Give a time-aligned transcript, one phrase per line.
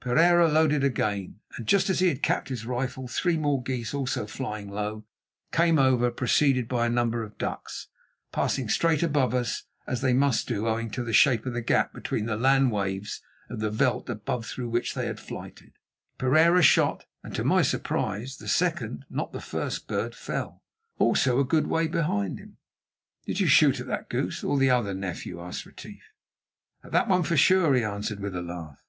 [0.00, 4.26] Pereira loaded again, and just as he had capped his rifle three more geese, also
[4.26, 5.04] flying low,
[5.52, 7.88] came over, preceded by a number of ducks,
[8.32, 11.92] passing straight above us, as they must do owing to the shape of the gap
[11.92, 13.20] between the land waves
[13.50, 15.72] of the veld above through which they flighted.
[16.16, 20.62] Pereira shot, and to my surprise, the second, not the first, bird fell,
[20.98, 22.56] also a good way behind him.
[23.26, 26.04] "Did you shoot at that goose, or the other, nephew?" asked Retief.
[26.82, 28.82] "At that one for sure," he answered with a laugh.